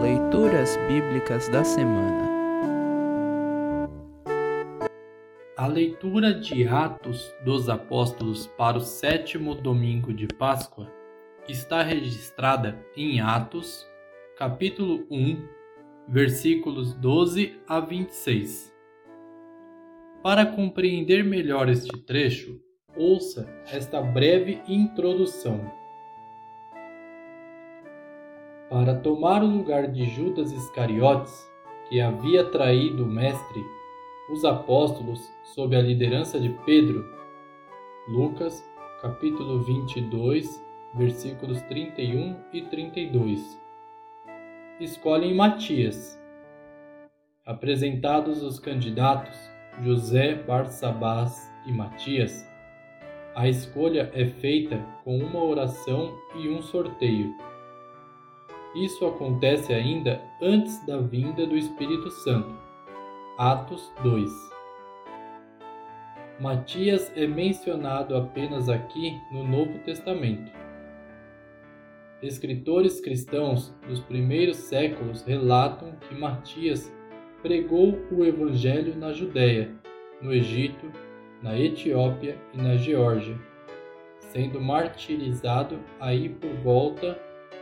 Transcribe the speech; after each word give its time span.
Leituras 0.00 0.76
Bíblicas 0.86 1.48
da 1.48 1.64
Semana 1.64 2.28
A 5.56 5.66
leitura 5.66 6.32
de 6.32 6.68
Atos 6.68 7.34
dos 7.44 7.68
Apóstolos 7.68 8.46
para 8.46 8.78
o 8.78 8.80
sétimo 8.80 9.56
domingo 9.56 10.14
de 10.14 10.28
Páscoa 10.28 10.88
está 11.48 11.82
registrada 11.82 12.78
em 12.96 13.20
Atos, 13.20 13.84
capítulo 14.36 15.04
1, 15.10 15.48
versículos 16.06 16.94
12 16.94 17.60
a 17.66 17.80
26. 17.80 18.72
Para 20.22 20.46
compreender 20.46 21.24
melhor 21.24 21.68
este 21.68 21.98
trecho, 22.02 22.60
ouça 22.96 23.48
esta 23.72 24.00
breve 24.00 24.62
introdução. 24.68 25.87
Para 28.70 28.94
tomar 28.94 29.42
o 29.42 29.46
lugar 29.46 29.86
de 29.86 30.04
Judas 30.04 30.52
Iscariotes, 30.52 31.50
que 31.88 32.00
havia 32.00 32.44
traído 32.44 33.04
o 33.04 33.06
Mestre, 33.06 33.64
os 34.30 34.44
apóstolos, 34.44 35.32
sob 35.54 35.74
a 35.74 35.80
liderança 35.80 36.38
de 36.38 36.50
Pedro, 36.66 37.02
Lucas, 38.08 38.62
capítulo 39.00 39.62
22, 39.62 40.62
versículos 40.94 41.62
31 41.62 42.36
e 42.52 42.60
32. 42.62 43.58
Escolhem 44.78 45.34
Matias. 45.34 46.20
Apresentados 47.46 48.42
os 48.42 48.58
candidatos 48.58 49.38
José, 49.80 50.34
Barsabás 50.34 51.50
e 51.66 51.72
Matias, 51.72 52.46
a 53.34 53.48
escolha 53.48 54.10
é 54.14 54.26
feita 54.26 54.84
com 55.04 55.16
uma 55.16 55.42
oração 55.42 56.18
e 56.36 56.48
um 56.50 56.60
sorteio. 56.60 57.34
Isso 58.74 59.06
acontece 59.06 59.72
ainda 59.72 60.22
antes 60.42 60.84
da 60.84 60.98
vinda 60.98 61.46
do 61.46 61.56
Espírito 61.56 62.10
Santo. 62.10 62.54
Atos 63.38 63.90
2. 64.02 64.30
Matias 66.38 67.10
é 67.16 67.26
mencionado 67.26 68.14
apenas 68.14 68.68
aqui 68.68 69.18
no 69.32 69.42
Novo 69.42 69.78
Testamento. 69.78 70.52
Escritores 72.22 73.00
cristãos 73.00 73.74
dos 73.88 74.00
primeiros 74.00 74.56
séculos 74.56 75.22
relatam 75.22 75.92
que 76.08 76.14
Matias 76.14 76.92
pregou 77.42 77.98
o 78.12 78.24
Evangelho 78.24 78.96
na 78.96 79.12
Judéia, 79.12 79.72
no 80.20 80.32
Egito, 80.32 80.92
na 81.42 81.58
Etiópia 81.58 82.36
e 82.52 82.58
na 82.58 82.76
Geórgia, 82.76 83.38
sendo 84.18 84.60
martirizado 84.60 85.78
aí 85.98 86.28
por 86.28 86.52
volta 86.56 87.18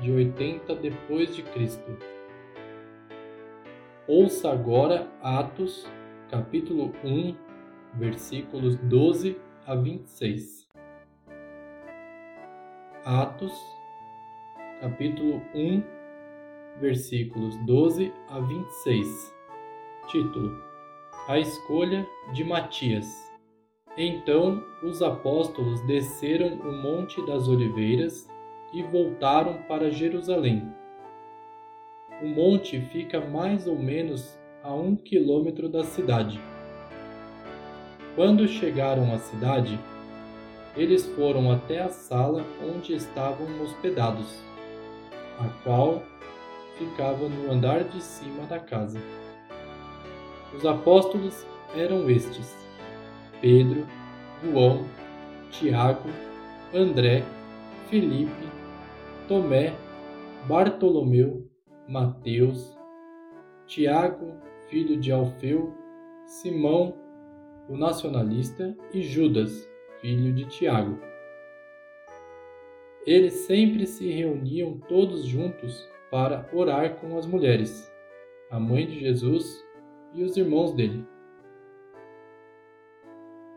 de 0.00 0.12
80 0.12 0.74
depois 0.76 1.34
de 1.34 1.42
Cristo. 1.42 1.98
Ouça 4.06 4.50
agora 4.50 5.06
Atos, 5.20 5.86
capítulo 6.30 6.94
1, 7.04 7.36
versículos 7.94 8.76
12 8.76 9.36
a 9.66 9.74
26. 9.74 10.68
Atos, 13.04 13.52
capítulo 14.80 15.42
1, 15.54 15.82
versículos 16.80 17.56
12 17.66 18.12
a 18.28 18.38
26. 18.40 19.34
Título: 20.08 20.62
A 21.28 21.38
escolha 21.38 22.06
de 22.32 22.44
Matias. 22.44 23.06
Então 23.96 24.62
os 24.82 25.02
apóstolos 25.02 25.80
desceram 25.82 26.54
o 26.60 26.72
Monte 26.72 27.24
das 27.26 27.48
Oliveiras 27.48 28.28
e 28.72 28.82
voltaram 28.82 29.62
para 29.62 29.90
Jerusalém. 29.90 30.72
O 32.22 32.26
monte 32.26 32.80
fica 32.80 33.20
mais 33.20 33.66
ou 33.66 33.78
menos 33.78 34.38
a 34.62 34.74
um 34.74 34.96
quilômetro 34.96 35.68
da 35.68 35.84
cidade. 35.84 36.40
Quando 38.14 38.48
chegaram 38.48 39.14
à 39.14 39.18
cidade, 39.18 39.78
eles 40.76 41.06
foram 41.06 41.50
até 41.50 41.80
a 41.80 41.88
sala 41.88 42.44
onde 42.62 42.92
estavam 42.92 43.46
hospedados, 43.62 44.42
a 45.38 45.48
qual 45.62 46.02
ficava 46.76 47.28
no 47.28 47.50
andar 47.50 47.84
de 47.84 48.02
cima 48.02 48.44
da 48.46 48.58
casa. 48.58 49.00
Os 50.54 50.64
apóstolos 50.66 51.46
eram 51.76 52.10
estes: 52.10 52.56
Pedro, 53.40 53.86
João, 54.42 54.84
Tiago, 55.50 56.08
André, 56.74 57.24
Felipe, 57.88 58.57
Tomé, 59.28 59.76
Bartolomeu, 60.48 61.46
Mateus, 61.86 62.74
Tiago, 63.66 64.32
filho 64.70 64.98
de 64.98 65.12
Alfeu, 65.12 65.74
Simão, 66.24 66.94
o 67.68 67.76
nacionalista, 67.76 68.74
e 68.92 69.02
Judas, 69.02 69.68
filho 70.00 70.32
de 70.34 70.46
Tiago. 70.46 70.98
Eles 73.06 73.34
sempre 73.34 73.86
se 73.86 74.10
reuniam 74.10 74.78
todos 74.88 75.26
juntos 75.26 75.86
para 76.10 76.48
orar 76.54 76.96
com 76.96 77.18
as 77.18 77.26
mulheres, 77.26 77.92
a 78.50 78.58
mãe 78.58 78.86
de 78.86 78.98
Jesus 78.98 79.62
e 80.14 80.22
os 80.22 80.38
irmãos 80.38 80.72
dele. 80.72 81.06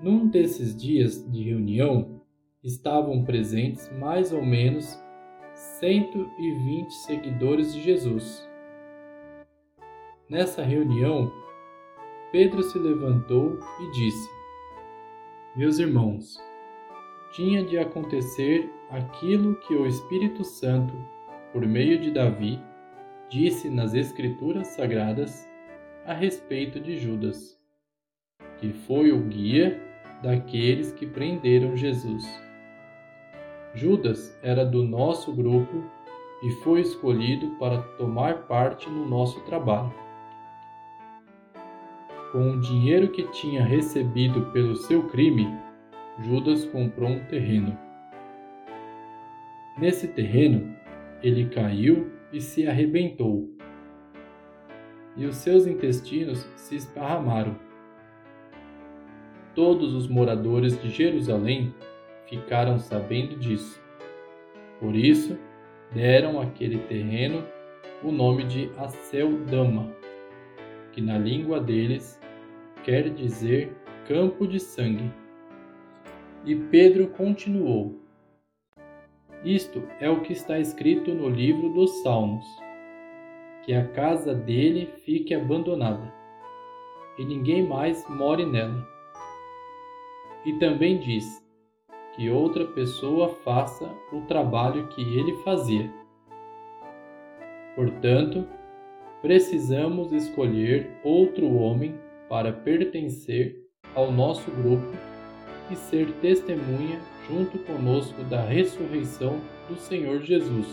Num 0.00 0.26
desses 0.26 0.76
dias 0.76 1.24
de 1.30 1.44
reunião, 1.44 2.20
estavam 2.64 3.24
presentes 3.24 3.88
mais 3.92 4.32
ou 4.32 4.44
menos 4.44 5.00
120 5.62 6.92
seguidores 6.92 7.72
de 7.72 7.80
Jesus. 7.80 8.50
Nessa 10.28 10.60
reunião, 10.60 11.32
Pedro 12.32 12.64
se 12.64 12.76
levantou 12.80 13.60
e 13.80 13.90
disse: 13.92 14.28
Meus 15.54 15.78
irmãos, 15.78 16.36
tinha 17.32 17.64
de 17.64 17.78
acontecer 17.78 18.68
aquilo 18.90 19.54
que 19.60 19.74
o 19.74 19.86
Espírito 19.86 20.42
Santo, 20.42 20.94
por 21.52 21.64
meio 21.64 22.00
de 22.00 22.10
Davi, 22.10 22.60
disse 23.30 23.70
nas 23.70 23.94
Escrituras 23.94 24.66
Sagradas 24.68 25.48
a 26.04 26.12
respeito 26.12 26.80
de 26.80 26.98
Judas, 26.98 27.56
que 28.58 28.72
foi 28.72 29.12
o 29.12 29.20
guia 29.20 29.80
daqueles 30.24 30.90
que 30.90 31.06
prenderam 31.06 31.76
Jesus. 31.76 32.24
Judas 33.74 34.38
era 34.42 34.64
do 34.64 34.82
nosso 34.82 35.32
grupo 35.32 35.82
e 36.42 36.50
foi 36.62 36.80
escolhido 36.80 37.50
para 37.58 37.80
tomar 37.96 38.46
parte 38.46 38.90
no 38.90 39.08
nosso 39.08 39.40
trabalho. 39.42 39.92
Com 42.32 42.52
o 42.52 42.60
dinheiro 42.60 43.08
que 43.08 43.22
tinha 43.30 43.64
recebido 43.64 44.42
pelo 44.52 44.76
seu 44.76 45.08
crime, 45.08 45.46
Judas 46.20 46.64
comprou 46.66 47.10
um 47.10 47.24
terreno. 47.26 47.78
Nesse 49.78 50.08
terreno, 50.08 50.76
ele 51.22 51.46
caiu 51.46 52.10
e 52.32 52.40
se 52.40 52.66
arrebentou, 52.66 53.48
e 55.16 55.24
os 55.24 55.36
seus 55.36 55.66
intestinos 55.66 56.40
se 56.56 56.76
esparramaram. 56.76 57.56
Todos 59.54 59.94
os 59.94 60.08
moradores 60.08 60.80
de 60.80 60.88
Jerusalém 60.90 61.74
ficaram 62.32 62.78
sabendo 62.78 63.36
disso. 63.36 63.78
Por 64.80 64.96
isso, 64.96 65.38
deram 65.92 66.40
àquele 66.40 66.78
terreno 66.78 67.44
o 68.02 68.10
nome 68.10 68.44
de 68.44 68.70
Aceldama, 68.78 69.94
que 70.92 71.02
na 71.02 71.18
língua 71.18 71.60
deles 71.60 72.18
quer 72.84 73.10
dizer 73.10 73.70
campo 74.08 74.48
de 74.48 74.58
sangue. 74.58 75.12
E 76.46 76.56
Pedro 76.56 77.08
continuou: 77.08 78.00
Isto 79.44 79.82
é 80.00 80.08
o 80.08 80.22
que 80.22 80.32
está 80.32 80.58
escrito 80.58 81.12
no 81.12 81.28
livro 81.28 81.68
dos 81.74 82.02
Salmos: 82.02 82.46
que 83.62 83.74
a 83.74 83.86
casa 83.88 84.34
dele 84.34 84.86
fique 85.04 85.34
abandonada, 85.34 86.10
e 87.18 87.26
ninguém 87.26 87.68
mais 87.68 88.08
more 88.08 88.46
nela. 88.46 88.88
E 90.46 90.54
também 90.54 90.98
diz: 90.98 91.41
que 92.14 92.28
outra 92.28 92.66
pessoa 92.66 93.28
faça 93.44 93.90
o 94.12 94.20
trabalho 94.22 94.86
que 94.88 95.00
ele 95.00 95.34
fazia. 95.38 95.90
Portanto, 97.74 98.46
precisamos 99.22 100.12
escolher 100.12 100.90
outro 101.02 101.54
homem 101.54 101.98
para 102.28 102.52
pertencer 102.52 103.56
ao 103.94 104.12
nosso 104.12 104.50
grupo 104.50 104.92
e 105.70 105.76
ser 105.76 106.12
testemunha 106.20 107.00
junto 107.28 107.58
conosco 107.60 108.22
da 108.24 108.42
ressurreição 108.42 109.40
do 109.68 109.76
Senhor 109.76 110.20
Jesus. 110.20 110.66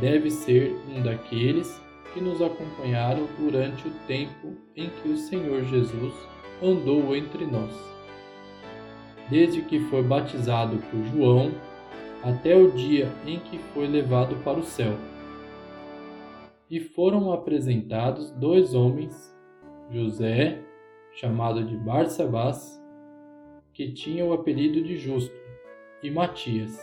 Deve 0.00 0.30
ser 0.30 0.74
um 0.88 1.02
daqueles 1.02 1.80
que 2.12 2.20
nos 2.20 2.42
acompanharam 2.42 3.28
durante 3.38 3.86
o 3.86 3.92
tempo 4.08 4.56
em 4.74 4.88
que 4.88 5.08
o 5.08 5.16
Senhor 5.16 5.62
Jesus 5.64 6.14
andou 6.60 7.14
entre 7.14 7.46
nós 7.46 7.93
desde 9.30 9.62
que 9.62 9.80
foi 9.80 10.02
batizado 10.02 10.76
por 10.90 11.02
João 11.04 11.52
até 12.22 12.56
o 12.56 12.70
dia 12.70 13.08
em 13.26 13.38
que 13.38 13.58
foi 13.58 13.86
levado 13.86 14.36
para 14.44 14.58
o 14.58 14.64
céu. 14.64 14.94
e 16.70 16.80
foram 16.80 17.32
apresentados 17.32 18.30
dois 18.32 18.74
homens, 18.74 19.32
José, 19.90 20.60
chamado 21.12 21.62
de 21.62 21.76
Barsabás, 21.76 22.82
que 23.72 23.92
tinha 23.92 24.24
o 24.24 24.32
apelido 24.32 24.82
de 24.82 24.96
Justo, 24.96 25.34
e 26.02 26.10
Matias. 26.10 26.76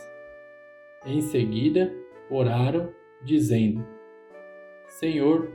Em 1.04 1.20
seguida, 1.20 1.92
oraram, 2.30 2.92
dizendo: 3.22 3.84
Senhor, 4.86 5.50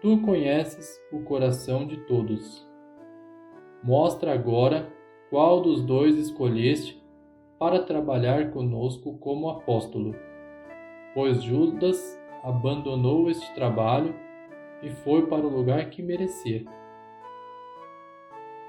tu 0.00 0.20
conheces 0.22 1.00
o 1.10 1.20
coração 1.20 1.86
de 1.86 1.96
todos. 2.06 2.66
Mostra 3.82 4.32
agora 4.32 4.92
qual 5.30 5.60
dos 5.60 5.82
dois 5.82 6.16
escolheste 6.16 7.02
para 7.58 7.82
trabalhar 7.82 8.50
conosco 8.50 9.16
como 9.18 9.48
apóstolo, 9.48 10.14
pois 11.14 11.42
Judas 11.42 12.20
abandonou 12.42 13.30
este 13.30 13.54
trabalho 13.54 14.14
e 14.82 14.90
foi 14.90 15.26
para 15.26 15.46
o 15.46 15.50
lugar 15.50 15.88
que 15.90 16.02
merecia. 16.02 16.64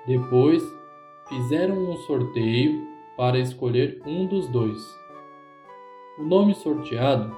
Depois 0.08 0.64
fizeram 1.28 1.76
um 1.76 1.96
sorteio 1.98 2.88
para 3.18 3.38
escolher 3.38 4.02
um 4.06 4.26
dos 4.26 4.48
dois. 4.48 4.82
O 6.18 6.24
nome 6.24 6.56
sorteado 6.56 7.36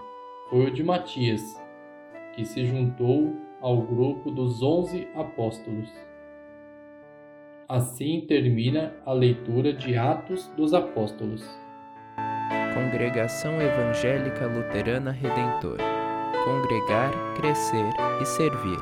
foi 0.50 0.66
o 0.68 0.72
de 0.72 0.84
Matias, 0.84 1.42
que 2.36 2.46
se 2.46 2.66
juntou 2.66 3.36
ao 3.60 3.82
grupo 3.82 4.30
dos 4.32 4.62
onze 4.62 5.08
apóstolos. 5.16 6.09
Assim 7.70 8.22
termina 8.28 8.96
a 9.06 9.14
leitura 9.14 9.72
de 9.72 9.96
Atos 9.96 10.48
dos 10.58 10.74
Apóstolos. 10.74 11.48
Congregação 12.74 13.62
Evangélica 13.62 14.48
Luterana 14.48 15.12
Redentor 15.12 15.78
Congregar, 16.44 17.12
Crescer 17.36 17.94
e 18.20 18.26
Servir. 18.26 18.80